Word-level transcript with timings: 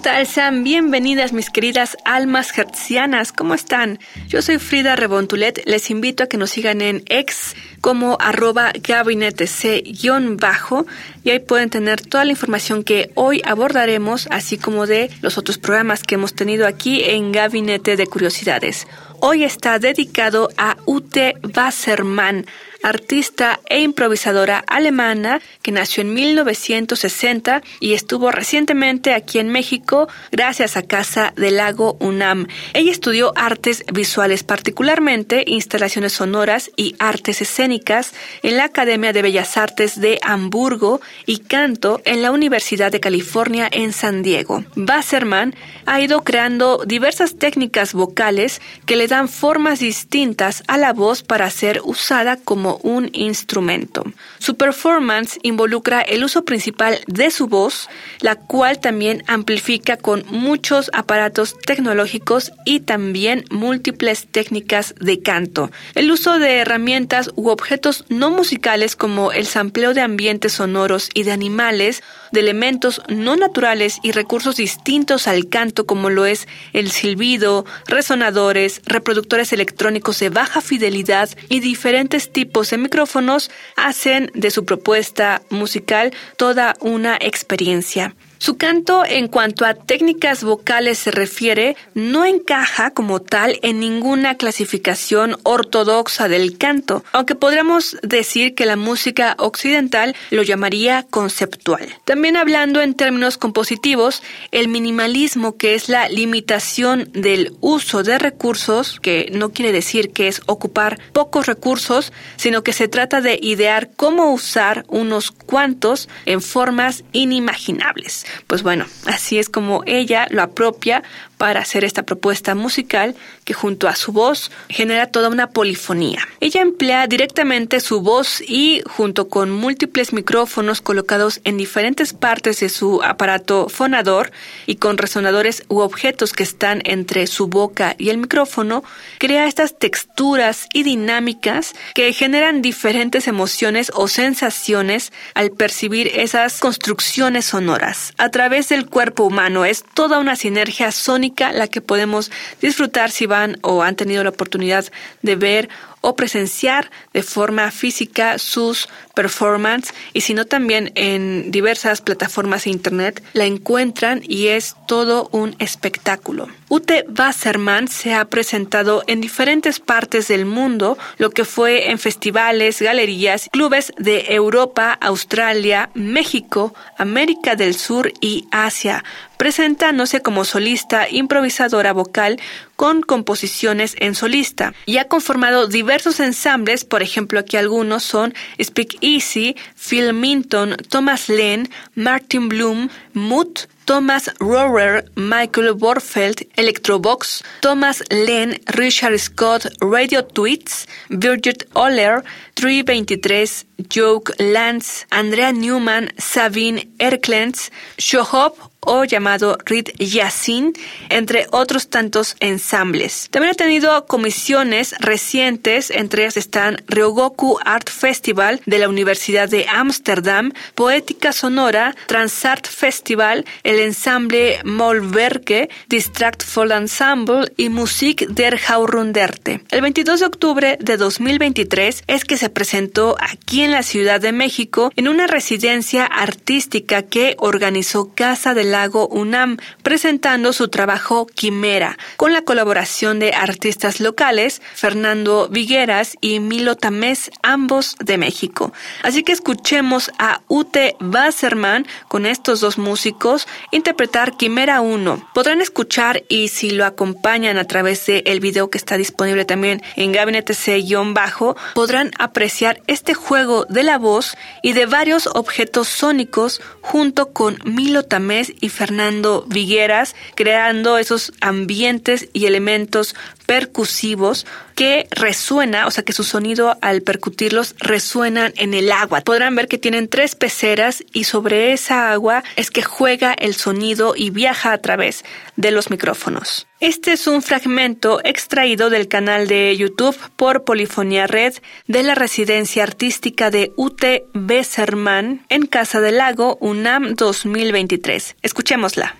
Tal? 0.00 0.26
Sean 0.26 0.64
bienvenidas 0.64 1.32
mis 1.32 1.50
queridas 1.50 1.96
almas 2.04 2.56
hertzianas. 2.56 3.32
¿Cómo 3.32 3.54
están? 3.54 3.98
Yo 4.28 4.40
soy 4.40 4.58
Frida 4.58 4.96
Rebontulet. 4.96 5.62
Les 5.66 5.90
invito 5.90 6.24
a 6.24 6.26
que 6.26 6.38
nos 6.38 6.50
sigan 6.50 6.80
en 6.80 7.02
ex 7.06 7.54
como 7.80 8.16
arroba 8.18 8.72
gabinete 8.82 9.46
c-bajo 9.46 10.86
y 11.22 11.30
ahí 11.30 11.40
pueden 11.40 11.68
tener 11.68 12.00
toda 12.00 12.24
la 12.24 12.30
información 12.30 12.82
que 12.82 13.10
hoy 13.14 13.42
abordaremos, 13.44 14.26
así 14.30 14.56
como 14.56 14.86
de 14.86 15.10
los 15.20 15.36
otros 15.36 15.58
programas 15.58 16.02
que 16.02 16.14
hemos 16.14 16.34
tenido 16.34 16.66
aquí 16.66 17.02
en 17.04 17.32
Gabinete 17.32 17.96
de 17.96 18.06
Curiosidades. 18.06 18.86
Hoy 19.20 19.44
está 19.44 19.78
dedicado 19.78 20.48
a 20.56 20.78
Ute 20.86 21.34
Wassermann, 21.54 22.46
artista 22.82 23.60
e 23.68 23.80
improvisadora 23.80 24.64
alemana 24.66 25.40
que 25.62 25.72
nació 25.72 26.02
en 26.02 26.14
1960 26.14 27.62
y 27.80 27.94
estuvo 27.94 28.30
recientemente 28.30 29.14
aquí 29.14 29.38
en 29.38 29.50
México 29.50 30.08
gracias 30.30 30.76
a 30.76 30.82
Casa 30.82 31.32
del 31.36 31.56
Lago 31.56 31.96
UNAM. 32.00 32.46
Ella 32.74 32.92
estudió 32.92 33.32
artes 33.36 33.84
visuales, 33.92 34.44
particularmente 34.44 35.44
instalaciones 35.46 36.12
sonoras 36.12 36.70
y 36.76 36.96
artes 36.98 37.42
escénicas 37.42 38.12
en 38.42 38.56
la 38.56 38.64
Academia 38.64 39.12
de 39.12 39.22
Bellas 39.22 39.56
Artes 39.56 40.00
de 40.00 40.18
Hamburgo 40.22 41.00
y 41.26 41.38
canto 41.38 42.00
en 42.04 42.22
la 42.22 42.30
Universidad 42.30 42.92
de 42.92 43.00
California 43.00 43.68
en 43.70 43.92
San 43.92 44.22
Diego. 44.22 44.64
Wasserman 44.76 45.54
ha 45.86 46.00
ido 46.00 46.22
creando 46.22 46.84
diversas 46.86 47.36
técnicas 47.36 47.94
vocales 47.94 48.60
que 48.86 48.96
le 48.96 49.08
dan 49.08 49.28
formas 49.28 49.80
distintas 49.80 50.62
a 50.66 50.78
la 50.78 50.92
voz 50.92 51.22
para 51.22 51.50
ser 51.50 51.80
usada 51.84 52.36
como 52.36 52.69
un 52.78 53.10
instrumento. 53.12 54.04
Su 54.38 54.56
performance 54.56 55.38
involucra 55.42 56.00
el 56.00 56.24
uso 56.24 56.44
principal 56.44 57.00
de 57.06 57.30
su 57.30 57.46
voz, 57.46 57.88
la 58.20 58.36
cual 58.36 58.80
también 58.80 59.22
amplifica 59.26 59.96
con 59.96 60.24
muchos 60.28 60.90
aparatos 60.92 61.56
tecnológicos 61.58 62.52
y 62.64 62.80
también 62.80 63.44
múltiples 63.50 64.26
técnicas 64.30 64.94
de 65.00 65.20
canto. 65.20 65.70
El 65.94 66.10
uso 66.10 66.38
de 66.38 66.58
herramientas 66.58 67.30
u 67.36 67.48
objetos 67.48 68.04
no 68.08 68.30
musicales 68.30 68.96
como 68.96 69.32
el 69.32 69.46
sampleo 69.46 69.94
de 69.94 70.00
ambientes 70.00 70.52
sonoros 70.52 71.08
y 71.14 71.22
de 71.24 71.32
animales, 71.32 72.02
de 72.32 72.40
elementos 72.40 73.02
no 73.08 73.36
naturales 73.36 73.98
y 74.02 74.12
recursos 74.12 74.56
distintos 74.56 75.26
al 75.26 75.48
canto 75.48 75.86
como 75.86 76.10
lo 76.10 76.26
es 76.26 76.46
el 76.72 76.90
silbido, 76.90 77.64
resonadores, 77.86 78.82
reproductores 78.84 79.52
electrónicos 79.52 80.18
de 80.20 80.30
baja 80.30 80.60
fidelidad 80.60 81.28
y 81.48 81.60
diferentes 81.60 82.32
tipos 82.32 82.59
de 82.68 82.78
micrófonos 82.78 83.50
hacen 83.76 84.30
de 84.34 84.50
su 84.50 84.64
propuesta 84.64 85.42
musical 85.50 86.12
toda 86.36 86.74
una 86.80 87.16
experiencia. 87.20 88.14
Su 88.42 88.56
canto, 88.56 89.04
en 89.04 89.28
cuanto 89.28 89.66
a 89.66 89.74
técnicas 89.74 90.42
vocales 90.42 90.98
se 90.98 91.10
refiere, 91.10 91.76
no 91.92 92.24
encaja 92.24 92.90
como 92.90 93.20
tal 93.20 93.58
en 93.60 93.80
ninguna 93.80 94.38
clasificación 94.38 95.36
ortodoxa 95.42 96.26
del 96.26 96.56
canto, 96.56 97.04
aunque 97.12 97.34
podríamos 97.34 97.98
decir 98.02 98.54
que 98.54 98.64
la 98.64 98.76
música 98.76 99.34
occidental 99.36 100.16
lo 100.30 100.42
llamaría 100.42 101.04
conceptual. 101.10 101.86
También 102.06 102.38
hablando 102.38 102.80
en 102.80 102.94
términos 102.94 103.36
compositivos, 103.36 104.22
el 104.52 104.68
minimalismo, 104.68 105.58
que 105.58 105.74
es 105.74 105.90
la 105.90 106.08
limitación 106.08 107.10
del 107.12 107.52
uso 107.60 108.02
de 108.02 108.18
recursos, 108.18 109.00
que 109.00 109.28
no 109.34 109.50
quiere 109.50 109.70
decir 109.70 110.12
que 110.12 110.28
es 110.28 110.40
ocupar 110.46 110.98
pocos 111.12 111.44
recursos, 111.44 112.10
sino 112.36 112.62
que 112.62 112.72
se 112.72 112.88
trata 112.88 113.20
de 113.20 113.38
idear 113.42 113.90
cómo 113.96 114.32
usar 114.32 114.86
unos 114.88 115.30
cuantos 115.30 116.08
en 116.24 116.40
formas 116.40 117.04
inimaginables. 117.12 118.24
Pues 118.46 118.62
bueno, 118.62 118.86
así 119.06 119.38
es 119.38 119.48
como 119.48 119.82
ella 119.86 120.26
lo 120.30 120.42
apropia 120.42 121.02
para 121.40 121.60
hacer 121.60 121.84
esta 121.84 122.02
propuesta 122.02 122.54
musical 122.54 123.14
que 123.46 123.54
junto 123.54 123.88
a 123.88 123.96
su 123.96 124.12
voz 124.12 124.50
genera 124.68 125.06
toda 125.06 125.30
una 125.30 125.48
polifonía. 125.48 126.28
Ella 126.38 126.60
emplea 126.60 127.06
directamente 127.06 127.80
su 127.80 128.02
voz 128.02 128.42
y 128.46 128.82
junto 128.84 129.30
con 129.30 129.50
múltiples 129.50 130.12
micrófonos 130.12 130.82
colocados 130.82 131.40
en 131.44 131.56
diferentes 131.56 132.12
partes 132.12 132.60
de 132.60 132.68
su 132.68 133.02
aparato 133.02 133.70
fonador 133.70 134.32
y 134.66 134.76
con 134.76 134.98
resonadores 134.98 135.64
u 135.68 135.78
objetos 135.78 136.34
que 136.34 136.42
están 136.42 136.82
entre 136.84 137.26
su 137.26 137.46
boca 137.46 137.94
y 137.96 138.10
el 138.10 138.18
micrófono, 138.18 138.84
crea 139.16 139.46
estas 139.46 139.78
texturas 139.78 140.66
y 140.74 140.82
dinámicas 140.82 141.72
que 141.94 142.12
generan 142.12 142.60
diferentes 142.60 143.26
emociones 143.28 143.90
o 143.94 144.08
sensaciones 144.08 145.10
al 145.32 145.52
percibir 145.52 146.08
esas 146.08 146.60
construcciones 146.60 147.46
sonoras. 147.46 148.12
A 148.18 148.28
través 148.28 148.68
del 148.68 148.84
cuerpo 148.84 149.24
humano 149.24 149.64
es 149.64 149.84
toda 149.94 150.18
una 150.18 150.36
sinergia 150.36 150.92
sónica 150.92 151.29
la 151.38 151.68
que 151.68 151.80
podemos 151.80 152.30
disfrutar 152.60 153.10
si 153.10 153.26
van 153.26 153.58
o 153.62 153.82
han 153.82 153.96
tenido 153.96 154.22
la 154.22 154.30
oportunidad 154.30 154.84
de 155.22 155.36
ver 155.36 155.68
o 156.00 156.16
presenciar 156.16 156.90
de 157.12 157.22
forma 157.22 157.70
física 157.70 158.38
sus 158.38 158.88
performances 159.14 159.94
y 160.12 160.22
si 160.22 160.34
no 160.34 160.46
también 160.46 160.92
en 160.94 161.50
diversas 161.50 162.00
plataformas 162.00 162.64
de 162.64 162.70
internet 162.70 163.22
la 163.32 163.44
encuentran 163.44 164.22
y 164.26 164.48
es 164.48 164.76
todo 164.86 165.28
un 165.32 165.56
espectáculo. 165.58 166.48
Ute 166.72 167.04
Wasserman 167.18 167.88
se 167.88 168.14
ha 168.14 168.24
presentado 168.26 169.02
en 169.08 169.20
diferentes 169.20 169.80
partes 169.80 170.28
del 170.28 170.46
mundo, 170.46 170.96
lo 171.18 171.30
que 171.30 171.44
fue 171.44 171.90
en 171.90 171.98
festivales, 171.98 172.80
galerías, 172.80 173.48
clubes 173.50 173.92
de 173.98 174.26
Europa, 174.34 174.96
Australia, 175.00 175.90
México, 175.94 176.72
América 176.96 177.56
del 177.56 177.74
Sur 177.74 178.12
y 178.20 178.46
Asia, 178.52 179.02
presentándose 179.36 180.22
como 180.22 180.44
solista 180.44 181.08
improvisadora 181.10 181.92
vocal 181.92 182.38
con 182.76 183.02
composiciones 183.02 183.96
en 183.98 184.14
solista. 184.14 184.72
Y 184.86 184.98
ha 184.98 185.08
conformado 185.08 185.66
diversos 185.66 186.20
ensambles, 186.20 186.84
por 186.84 187.02
ejemplo 187.02 187.40
aquí 187.40 187.56
algunos 187.56 188.04
son 188.04 188.32
Speak 188.62 188.96
Easy, 189.00 189.56
Phil 189.74 190.12
Minton, 190.12 190.76
Thomas 190.88 191.28
Lane, 191.28 191.68
Martin 191.96 192.48
Bloom, 192.48 192.90
Mood, 193.12 193.58
Thomas 193.86 194.28
Rohrer, 194.40 195.02
Michael 195.16 195.74
Borfeld, 195.74 196.46
Electrobox, 196.56 197.42
Thomas 197.60 198.02
Len, 198.10 198.56
Richard 198.76 199.18
Scott, 199.18 199.66
Radio 199.80 200.22
Tweets, 200.22 200.86
Birgit 201.08 201.64
Oller, 201.74 202.22
323, 202.54 203.64
Joke 203.88 204.32
Lance, 204.38 205.06
Andrea 205.10 205.52
Newman, 205.52 206.10
Sabine 206.18 206.82
Erklens, 207.00 207.70
Shohop 207.98 208.69
o 208.80 209.04
llamado 209.04 209.58
Reed 209.64 209.88
Yassin, 209.98 210.72
entre 211.08 211.46
otros 211.50 211.88
tantos 211.88 212.36
ensambles. 212.40 213.28
También 213.30 213.52
ha 213.52 213.54
tenido 213.54 214.06
comisiones 214.06 214.94
recientes, 214.98 215.90
entre 215.90 216.22
ellas 216.22 216.36
están 216.36 216.82
Ryogoku 216.88 217.58
Art 217.64 217.90
Festival 217.90 218.60
de 218.66 218.78
la 218.78 218.88
Universidad 218.88 219.48
de 219.48 219.66
Ámsterdam, 219.68 220.52
Poética 220.74 221.32
Sonora, 221.32 221.94
Transart 222.06 222.66
Festival, 222.66 223.44
el 223.62 223.78
ensamble 223.80 224.60
Molverke, 224.64 225.68
Distract 225.88 226.42
Full 226.42 226.72
Ensemble 226.72 227.52
y 227.56 227.68
Musik 227.68 228.26
der 228.28 228.58
Jahrhunderte. 228.58 229.60
El 229.70 229.82
22 229.82 230.20
de 230.20 230.26
octubre 230.26 230.78
de 230.80 230.96
2023 230.96 232.04
es 232.06 232.24
que 232.24 232.36
se 232.36 232.50
presentó 232.50 233.16
aquí 233.20 233.62
en 233.62 233.72
la 233.72 233.82
Ciudad 233.82 234.20
de 234.20 234.32
México 234.32 234.92
en 234.96 235.08
una 235.08 235.26
residencia 235.26 236.04
artística 236.04 237.02
que 237.02 237.36
organizó 237.38 238.12
Casa 238.14 238.54
del 238.54 238.69
Lago 238.70 239.08
UNAM, 239.08 239.58
presentando 239.82 240.52
su 240.52 240.68
trabajo 240.68 241.26
Quimera, 241.26 241.98
con 242.16 242.32
la 242.32 242.42
colaboración 242.42 243.18
de 243.18 243.32
artistas 243.32 244.00
locales, 244.00 244.62
Fernando 244.74 245.48
Vigueras 245.48 246.16
y 246.20 246.40
Milo 246.40 246.76
Tamés, 246.76 247.30
ambos 247.42 247.96
de 247.98 248.18
México. 248.18 248.72
Así 249.02 249.22
que 249.22 249.32
escuchemos 249.32 250.10
a 250.18 250.40
Ute 250.48 250.96
Wasserman 251.00 251.86
con 252.08 252.26
estos 252.26 252.60
dos 252.60 252.78
músicos 252.78 253.46
interpretar 253.70 254.36
Quimera 254.36 254.80
1. 254.80 255.30
Podrán 255.34 255.60
escuchar 255.60 256.24
y 256.28 256.48
si 256.48 256.70
lo 256.70 256.84
acompañan 256.84 257.58
a 257.58 257.64
través 257.64 258.06
del 258.06 258.22
el 258.26 258.40
video 258.40 258.70
que 258.70 258.78
está 258.78 258.96
disponible 258.96 259.44
también 259.44 259.82
en 259.96 260.12
Gabinete 260.12 260.54
C-bajo, 260.54 261.56
podrán 261.74 262.10
apreciar 262.18 262.80
este 262.86 263.14
juego 263.14 263.64
de 263.68 263.82
la 263.82 263.98
voz 263.98 264.36
y 264.62 264.72
de 264.72 264.86
varios 264.86 265.26
objetos 265.26 265.88
sónicos 265.88 266.60
junto 266.80 267.32
con 267.32 267.58
Milo 267.64 268.04
Tamés 268.04 268.52
y 268.60 268.68
Fernando 268.68 269.44
Vigueras, 269.48 270.14
creando 270.34 270.98
esos 270.98 271.32
ambientes 271.40 272.28
y 272.32 272.46
elementos 272.46 273.14
percusivos 273.50 274.46
que 274.76 275.08
resuena, 275.10 275.88
o 275.88 275.90
sea 275.90 276.04
que 276.04 276.12
su 276.12 276.22
sonido 276.22 276.78
al 276.82 277.02
percutirlos 277.02 277.74
resuenan 277.80 278.52
en 278.56 278.74
el 278.74 278.92
agua. 278.92 279.22
Podrán 279.22 279.56
ver 279.56 279.66
que 279.66 279.76
tienen 279.76 280.06
tres 280.06 280.36
peceras 280.36 281.02
y 281.12 281.24
sobre 281.24 281.72
esa 281.72 282.12
agua 282.12 282.44
es 282.54 282.70
que 282.70 282.82
juega 282.82 283.32
el 283.32 283.56
sonido 283.56 284.14
y 284.14 284.30
viaja 284.30 284.72
a 284.72 284.78
través 284.78 285.24
de 285.56 285.72
los 285.72 285.90
micrófonos. 285.90 286.68
Este 286.78 287.10
es 287.10 287.26
un 287.26 287.42
fragmento 287.42 288.20
extraído 288.22 288.88
del 288.88 289.08
canal 289.08 289.48
de 289.48 289.76
YouTube 289.76 290.16
por 290.36 290.62
Polifonía 290.62 291.26
Red 291.26 291.54
de 291.88 292.04
la 292.04 292.14
residencia 292.14 292.84
artística 292.84 293.50
de 293.50 293.72
UT 293.74 294.04
Besserman 294.32 295.44
en 295.48 295.66
Casa 295.66 296.00
del 296.00 296.18
Lago 296.18 296.56
UNAM 296.60 297.16
2023. 297.16 298.36
Escuchémosla. 298.42 299.19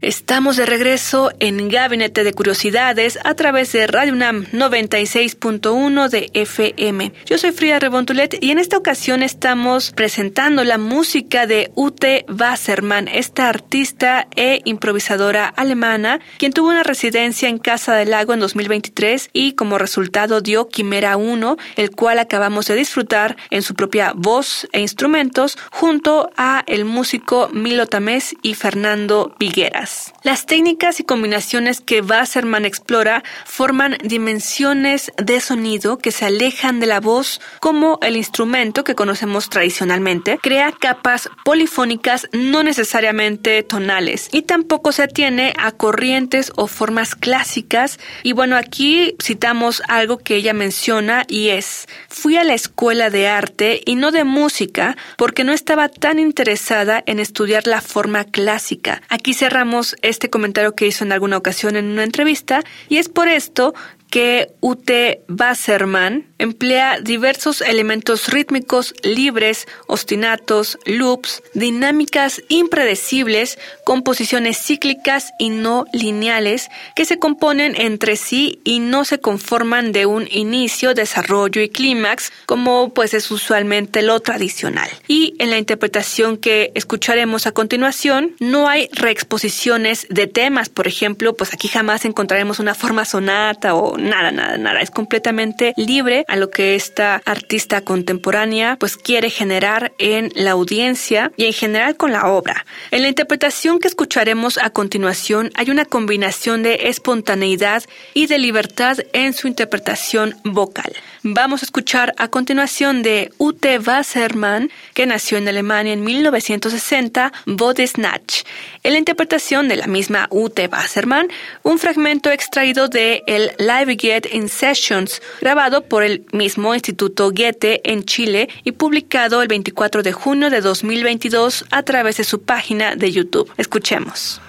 Estamos 0.00 0.56
de 0.56 0.64
regreso 0.64 1.32
en 1.40 1.68
Gabinete 1.68 2.22
de 2.22 2.32
Curiosidades 2.32 3.18
a 3.24 3.34
través 3.34 3.72
de 3.72 3.88
Radio 3.88 4.12
UNAM 4.12 4.44
96.1 4.52 6.08
de 6.08 6.30
FM. 6.34 7.12
Yo 7.26 7.36
soy 7.36 7.50
Frida 7.50 7.80
Rebontulet 7.80 8.38
y 8.40 8.52
en 8.52 8.60
esta 8.60 8.78
ocasión 8.78 9.24
estamos 9.24 9.90
presentando 9.90 10.62
la 10.62 10.78
música 10.78 11.48
de 11.48 11.72
Ute 11.74 12.24
Wasserman, 12.28 13.08
esta 13.08 13.48
artista 13.48 14.28
e 14.36 14.60
improvisadora 14.64 15.48
alemana, 15.48 16.20
quien 16.38 16.52
tuvo 16.52 16.68
una 16.68 16.84
residencia 16.84 17.48
en 17.48 17.58
Casa 17.58 17.96
del 17.96 18.10
Lago 18.10 18.32
en 18.32 18.38
2023 18.38 19.30
y 19.32 19.54
como 19.54 19.78
resultado 19.78 20.40
dio 20.40 20.68
Quimera 20.68 21.16
1, 21.16 21.56
el 21.74 21.90
cual 21.90 22.20
acabamos 22.20 22.66
de 22.66 22.76
disfrutar 22.76 23.36
en 23.50 23.62
su 23.62 23.74
propia 23.74 24.12
voz 24.14 24.68
e 24.70 24.80
instrumentos 24.80 25.58
junto 25.72 26.30
a 26.36 26.62
el 26.68 26.84
músico 26.84 27.50
Milo 27.52 27.86
Tamés 27.86 28.36
y 28.42 28.54
Fernando 28.54 29.34
Vigueras. 29.40 29.87
Las 30.22 30.46
técnicas 30.46 31.00
y 31.00 31.04
combinaciones 31.04 31.80
que 31.80 32.00
Wasserman 32.00 32.64
explora 32.64 33.22
forman 33.44 33.96
dimensiones 34.02 35.12
de 35.16 35.40
sonido 35.40 35.98
que 35.98 36.12
se 36.12 36.24
alejan 36.24 36.80
de 36.80 36.86
la 36.86 37.00
voz 37.00 37.40
como 37.60 37.98
el 38.02 38.16
instrumento 38.16 38.84
que 38.84 38.94
conocemos 38.94 39.48
tradicionalmente, 39.48 40.38
crea 40.42 40.72
capas 40.72 41.30
polifónicas 41.44 42.28
no 42.32 42.62
necesariamente 42.62 43.62
tonales 43.62 44.28
y 44.32 44.42
tampoco 44.42 44.92
se 44.92 45.04
atiene 45.04 45.54
a 45.58 45.72
corrientes 45.72 46.52
o 46.56 46.66
formas 46.66 47.14
clásicas. 47.14 47.98
Y 48.22 48.32
bueno 48.32 48.56
aquí 48.56 49.16
citamos 49.22 49.82
algo 49.88 50.18
que 50.18 50.36
ella 50.36 50.52
menciona 50.52 51.24
y 51.28 51.48
es 51.48 51.86
fui 52.08 52.36
a 52.36 52.44
la 52.44 52.54
escuela 52.54 53.10
de 53.10 53.28
arte 53.28 53.80
y 53.86 53.94
no 53.94 54.10
de 54.10 54.24
música 54.24 54.96
porque 55.16 55.44
no 55.44 55.52
estaba 55.52 55.88
tan 55.88 56.18
interesada 56.18 57.02
en 57.06 57.20
estudiar 57.20 57.66
la 57.66 57.80
forma 57.80 58.24
clásica. 58.24 59.02
Aquí 59.08 59.34
cerramos 59.34 59.77
este 60.02 60.30
comentario 60.30 60.74
que 60.74 60.86
hizo 60.86 61.04
en 61.04 61.12
alguna 61.12 61.36
ocasión 61.36 61.76
en 61.76 61.86
una 61.86 62.04
entrevista 62.04 62.62
y 62.88 62.98
es 62.98 63.08
por 63.08 63.28
esto 63.28 63.74
que 64.10 64.52
Ute 64.60 65.22
Wasserman 65.28 66.26
emplea 66.38 67.00
diversos 67.00 67.60
elementos 67.60 68.28
rítmicos 68.28 68.94
libres, 69.02 69.66
ostinatos, 69.86 70.78
loops, 70.86 71.42
dinámicas 71.54 72.42
impredecibles, 72.48 73.58
composiciones 73.84 74.58
cíclicas 74.58 75.32
y 75.38 75.50
no 75.50 75.84
lineales 75.92 76.68
que 76.94 77.04
se 77.04 77.18
componen 77.18 77.74
entre 77.76 78.16
sí 78.16 78.60
y 78.64 78.78
no 78.78 79.04
se 79.04 79.20
conforman 79.20 79.92
de 79.92 80.06
un 80.06 80.28
inicio, 80.30 80.94
desarrollo 80.94 81.60
y 81.60 81.68
clímax 81.68 82.32
como 82.46 82.94
pues 82.94 83.14
es 83.14 83.30
usualmente 83.30 84.02
lo 84.02 84.20
tradicional. 84.20 84.88
Y 85.06 85.34
en 85.38 85.50
la 85.50 85.58
interpretación 85.58 86.36
que 86.36 86.72
escucharemos 86.74 87.46
a 87.46 87.52
continuación 87.52 88.36
no 88.40 88.68
hay 88.68 88.88
reexposiciones 88.92 90.06
de 90.08 90.26
temas, 90.26 90.68
por 90.68 90.86
ejemplo, 90.86 91.34
pues 91.34 91.52
aquí 91.52 91.68
jamás 91.68 92.04
encontraremos 92.04 92.58
una 92.58 92.74
forma 92.74 93.04
sonata 93.04 93.74
o 93.74 93.97
nada, 93.98 94.30
nada, 94.30 94.56
nada. 94.58 94.80
Es 94.80 94.90
completamente 94.90 95.74
libre 95.76 96.24
a 96.28 96.36
lo 96.36 96.50
que 96.50 96.74
esta 96.74 97.20
artista 97.24 97.82
contemporánea 97.82 98.76
pues 98.78 98.96
quiere 98.96 99.30
generar 99.30 99.92
en 99.98 100.30
la 100.34 100.52
audiencia 100.52 101.32
y 101.36 101.44
en 101.44 101.52
general 101.52 101.96
con 101.96 102.12
la 102.12 102.28
obra. 102.28 102.64
En 102.90 103.02
la 103.02 103.08
interpretación 103.08 103.78
que 103.78 103.88
escucharemos 103.88 104.58
a 104.58 104.70
continuación 104.70 105.50
hay 105.54 105.70
una 105.70 105.84
combinación 105.84 106.62
de 106.62 106.88
espontaneidad 106.88 107.82
y 108.14 108.26
de 108.26 108.38
libertad 108.38 108.98
en 109.12 109.32
su 109.32 109.48
interpretación 109.48 110.34
vocal. 110.44 110.92
Vamos 111.22 111.62
a 111.62 111.66
escuchar 111.66 112.14
a 112.16 112.28
continuación 112.28 113.02
de 113.02 113.32
Ute 113.38 113.78
Wassermann, 113.78 114.70
que 114.94 115.04
nació 115.04 115.38
en 115.38 115.48
Alemania 115.48 115.92
en 115.92 116.04
1960, 116.04 117.32
Body 117.46 117.86
Snatch. 117.86 118.42
En 118.84 118.92
la 118.92 118.98
interpretación 118.98 119.66
de 119.66 119.76
la 119.76 119.88
misma 119.88 120.28
Ute 120.30 120.68
Wassermann, 120.68 121.28
un 121.64 121.78
fragmento 121.80 122.30
extraído 122.30 122.88
de 122.88 123.24
el 123.26 123.50
Live 123.58 123.96
Get 123.98 124.32
in 124.32 124.48
Sessions, 124.48 125.20
grabado 125.40 125.84
por 125.84 126.04
el 126.04 126.24
mismo 126.32 126.72
Instituto 126.72 127.32
Goethe 127.32 127.80
en 127.84 128.04
Chile 128.04 128.48
y 128.62 128.72
publicado 128.72 129.42
el 129.42 129.48
24 129.48 130.04
de 130.04 130.12
junio 130.12 130.50
de 130.50 130.60
2022 130.60 131.64
a 131.70 131.82
través 131.82 132.18
de 132.18 132.24
su 132.24 132.42
página 132.42 132.94
de 132.94 133.10
YouTube. 133.10 133.52
Escuchemos. 133.56 134.40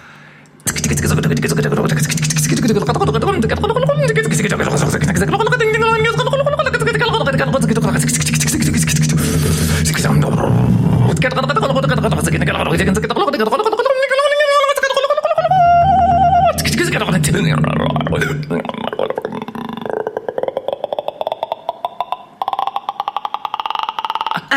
Get 16.90 17.02
on 17.02 17.14
it. 17.14 18.79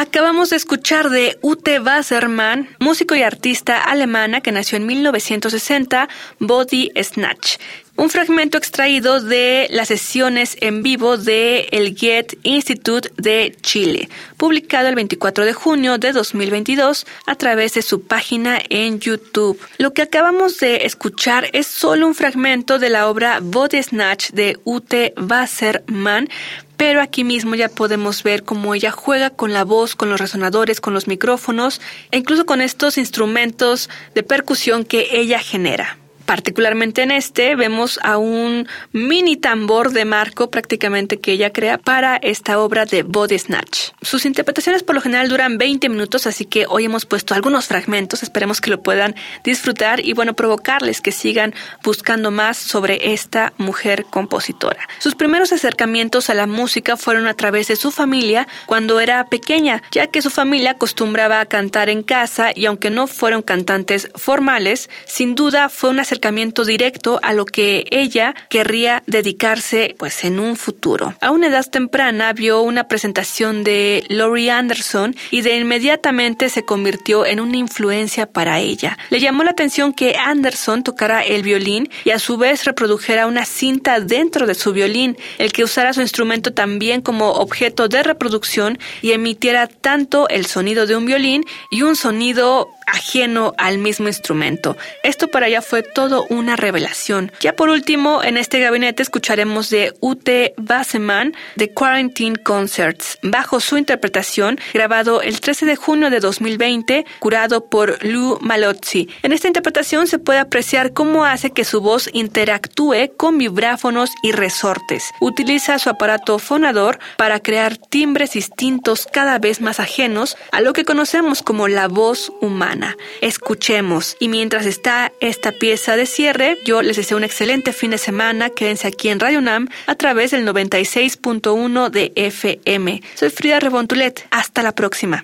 Acabamos 0.04 0.50
de 0.50 0.58
escuchar 0.58 1.10
de 1.10 1.40
Ute 1.42 1.80
Wassermann, 1.80 2.68
músico 2.78 3.16
y 3.16 3.24
artista 3.24 3.82
alemana 3.82 4.42
que 4.42 4.52
nació 4.52 4.76
en 4.76 4.86
1960, 4.86 6.10
Body 6.40 6.92
Snatch. 7.02 7.56
Un 7.96 8.10
fragmento 8.10 8.58
extraído 8.58 9.22
de 9.22 9.68
las 9.70 9.90
sesiones 9.90 10.58
en 10.62 10.82
vivo 10.82 11.16
de 11.16 11.68
el 11.72 11.96
Get 11.96 12.40
Institute 12.42 13.12
de 13.18 13.56
Chile, 13.62 14.10
publicado 14.36 14.90
el 14.90 14.96
24 14.96 15.46
de 15.46 15.54
junio 15.54 16.00
de 16.00 16.12
2022 16.12 17.06
a 17.28 17.36
través 17.36 17.76
de 17.76 17.84
su 17.84 18.02
página 18.02 18.60
en 18.70 19.00
YouTube. 19.00 19.60
Lo 19.78 19.94
que 19.94 20.02
acabamos 20.02 20.58
de 20.58 20.88
escuchar 20.88 21.50
es 21.54 21.68
solo 21.68 22.08
un 22.08 22.16
fragmento 22.16 22.80
de 22.80 22.90
la 22.90 23.08
obra 23.08 23.38
Body 23.44 23.84
Snatch 23.84 24.32
de 24.32 24.58
Ute 24.64 25.14
Wassermann, 25.16 26.30
pero 26.78 27.00
aquí 27.00 27.24
mismo 27.24 27.54
ya 27.54 27.70
podemos 27.70 28.24
ver 28.24 28.42
cómo 28.42 28.74
ella 28.74 28.90
juega 28.90 29.30
con 29.30 29.54
la 29.54 29.66
voz, 29.66 29.96
con 29.96 30.10
los 30.10 30.20
resonadores, 30.20 30.82
con 30.82 30.96
los 30.96 31.08
micrófonos 31.08 31.80
e 32.10 32.18
incluso 32.18 32.48
con 32.48 32.60
estos 32.60 32.98
instrumentos 32.98 33.88
de 34.16 34.24
percusión 34.24 34.84
que 34.84 35.10
ella 35.12 35.38
genera. 35.38 36.00
Particularmente 36.26 37.04
en 37.04 37.12
este 37.12 37.56
vemos 37.56 38.00
a 38.02 38.18
un 38.18 38.68
mini 38.92 39.36
tambor 39.38 39.92
de 39.92 40.06
marco 40.06 40.50
prácticamente 40.50 41.20
que 41.20 41.34
ella 41.34 41.52
crea 41.52 41.78
para 41.78 42.16
esta 42.18 42.60
obra 42.60 42.86
de 42.86 43.04
Body 43.04 43.38
Snatch. 43.38 43.90
Sus 44.02 44.26
interpretaciones 44.26 44.84
por 44.84 44.96
lo 44.96 45.02
general 45.02 45.28
duran 45.30 45.58
20 45.58 45.90
minutos, 45.90 46.26
así 46.28 46.46
que 46.46 46.66
hoy 46.68 46.86
hemos 46.86 47.06
puesto 47.06 47.34
algunos 47.34 47.68
fragmentos, 47.68 48.24
esperemos 48.24 48.62
que 48.62 48.70
lo 48.70 48.82
puedan 48.82 49.16
disfrutar 49.44 50.00
y 50.00 50.14
bueno, 50.14 50.34
provocarles 50.34 51.02
que 51.02 51.12
sigan 51.12 51.54
buscando 51.84 52.32
más 52.32 52.58
sobre 52.58 53.14
esta 53.14 53.54
mujer 53.58 54.06
compositora. 54.06 54.88
Sus 55.00 55.16
primeros 55.16 55.52
acercamientos 55.52 56.30
a 56.30 56.34
la 56.34 56.48
música 56.48 56.98
fueron 56.98 57.28
a 57.28 57.34
través 57.34 57.68
de 57.68 57.76
su 57.76 57.92
familia 57.92 58.48
cuando 58.66 59.00
era 59.00 59.26
pequeña, 59.28 59.84
ya 59.92 60.08
que 60.08 60.22
su 60.22 60.30
familia 60.30 60.72
acostumbraba 60.72 61.40
a 61.40 61.46
cantar 61.46 61.90
en 61.90 62.04
casa 62.04 62.52
y 62.56 62.66
aunque 62.66 62.90
no 62.90 63.08
fueron 63.08 63.42
cantantes 63.42 64.10
formales, 64.16 64.90
sin 65.06 65.36
duda 65.36 65.70
fue 65.70 65.90
una 65.90 66.06
acercamiento 66.14 66.64
directo 66.64 67.20
a 67.24 67.34
lo 67.34 67.46
que 67.46 67.86
ella 67.90 68.36
querría 68.48 69.02
dedicarse 69.08 69.96
pues 69.98 70.24
en 70.24 70.40
un 70.40 70.56
futuro. 70.56 71.16
A 71.22 71.32
una 71.32 71.48
edad 71.48 71.66
temprana 71.66 72.34
vio 72.34 72.62
una 72.62 72.88
presentación 72.88 73.64
de 73.64 74.04
Laurie 74.10 74.52
Anderson 74.52 75.16
y 75.32 75.42
de 75.42 75.58
inmediatamente 75.58 76.50
se 76.50 76.66
convirtió 76.66 77.26
en 77.26 77.40
una 77.40 77.58
influencia 77.58 78.28
para 78.28 78.60
ella. 78.60 78.96
Le 79.10 79.20
llamó 79.20 79.44
la 79.44 79.52
atención 79.52 79.92
que 79.92 80.16
Anderson 80.16 80.84
tocara 80.84 81.24
el 81.24 81.42
violín 81.42 81.90
y 82.06 82.12
a 82.12 82.20
su 82.20 82.38
vez 82.38 82.64
reprodujera 82.66 83.26
una 83.26 83.46
cinta 83.46 84.00
dentro 84.00 84.46
de 84.46 84.54
su 84.54 84.72
violín, 84.72 85.18
el 85.40 85.52
que 85.52 85.64
usara 85.64 85.94
su 85.94 86.02
instrumento 86.02 86.54
también 86.54 87.02
como 87.02 87.32
objeto 87.32 87.88
de 87.88 88.04
reproducción 88.04 88.78
y 89.02 89.14
emitiera 89.14 89.66
tanto 89.66 90.30
el 90.30 90.46
sonido 90.46 90.86
de 90.86 90.96
un 90.96 91.08
violín 91.08 91.44
y 91.72 91.82
un 91.82 91.96
sonido 91.96 92.70
ajeno 92.94 93.54
al 93.58 93.80
mismo 93.80 94.08
instrumento. 94.08 94.78
Esto 95.04 95.28
para 95.28 95.48
ella 95.48 95.62
fue 95.62 95.84
todo 95.84 96.26
una 96.30 96.56
revelación. 96.56 97.32
Ya 97.42 97.56
por 97.56 97.70
último, 97.70 98.24
en 98.24 98.38
este 98.38 98.60
gabinete 98.60 99.04
escucharemos 99.04 99.70
de 99.70 99.94
Ute 100.00 100.54
Basseman 100.58 101.34
de 101.56 101.74
Quarantine 101.74 102.38
Concerts, 102.38 103.18
bajo 103.24 103.60
su 103.60 103.78
interpretación, 103.78 104.60
grabado 104.74 105.22
el 105.22 105.42
13 105.42 105.66
de 105.66 105.76
junio 105.76 106.10
de 106.10 106.20
2020, 106.20 107.06
curado 107.20 107.66
por 107.66 108.04
Lou 108.06 108.38
Malozzi. 108.42 109.10
En 109.24 109.34
esta 109.34 109.48
interpretación 109.48 110.08
se 110.08 110.20
puede 110.20 110.40
apreciar 110.40 110.94
cómo 110.94 111.26
hace 111.26 111.52
que 111.52 111.66
su 111.66 111.82
voz 111.82 112.10
interactúe 112.14 113.12
con 113.18 113.38
vibráfonos 113.38 114.12
y 114.22 114.32
resortes. 114.32 115.10
Utiliza 115.20 115.80
su 115.80 115.90
aparato 115.90 116.38
fonador 116.38 117.00
para 117.18 117.40
crear 117.40 117.78
timbres 117.78 118.34
distintos 118.34 119.08
cada 119.12 119.40
vez 119.40 119.62
más 119.62 119.80
ajenos 119.80 120.38
a 120.52 120.62
lo 120.62 120.74
que 120.74 120.86
conocemos 120.86 121.42
como 121.42 121.68
la 121.68 121.88
voz 121.88 122.32
humana. 122.40 122.83
Escuchemos. 123.22 124.16
Y 124.20 124.30
mientras 124.30 124.66
está 124.66 125.12
esta 125.20 125.52
pieza 125.52 125.96
de 125.96 126.06
cierre, 126.06 126.58
yo 126.66 126.82
les 126.82 126.98
deseo 126.98 127.18
un 127.18 127.24
excelente 127.24 127.74
fin 127.74 127.92
de 127.92 127.98
semana. 127.98 128.50
Quédense 128.50 128.88
aquí 128.88 129.10
en 129.10 129.20
Radio 129.20 129.42
Nam 129.42 129.68
a 129.88 129.96
través 129.96 130.32
del 130.32 130.48
96.1 130.48 131.90
de 131.90 132.12
FM. 132.16 133.02
Soy 133.16 133.30
Frida 133.30 133.60
Rebontulet. 133.60 134.28
Hasta 134.32 134.64
la 134.64 134.74
próxima. 134.74 135.24